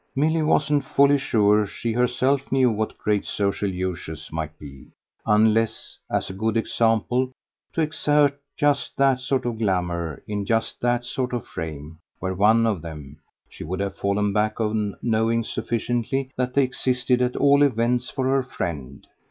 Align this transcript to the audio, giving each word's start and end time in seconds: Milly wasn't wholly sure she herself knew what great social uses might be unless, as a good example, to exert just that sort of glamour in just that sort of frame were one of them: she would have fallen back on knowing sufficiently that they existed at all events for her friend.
Milly 0.15 0.41
wasn't 0.41 0.83
wholly 0.83 1.19
sure 1.19 1.63
she 1.67 1.91
herself 1.91 2.51
knew 2.51 2.71
what 2.71 2.97
great 2.97 3.23
social 3.23 3.69
uses 3.69 4.31
might 4.31 4.57
be 4.57 4.87
unless, 5.27 5.99
as 6.09 6.27
a 6.27 6.33
good 6.33 6.57
example, 6.57 7.29
to 7.73 7.81
exert 7.81 8.41
just 8.57 8.97
that 8.97 9.19
sort 9.19 9.45
of 9.45 9.59
glamour 9.59 10.23
in 10.27 10.43
just 10.43 10.81
that 10.81 11.05
sort 11.05 11.33
of 11.33 11.45
frame 11.45 11.99
were 12.19 12.33
one 12.33 12.65
of 12.65 12.81
them: 12.81 13.19
she 13.47 13.63
would 13.63 13.79
have 13.79 13.95
fallen 13.95 14.33
back 14.33 14.59
on 14.59 14.95
knowing 15.03 15.43
sufficiently 15.43 16.31
that 16.35 16.55
they 16.55 16.63
existed 16.63 17.21
at 17.21 17.35
all 17.35 17.61
events 17.61 18.09
for 18.09 18.25
her 18.25 18.41
friend. 18.41 19.05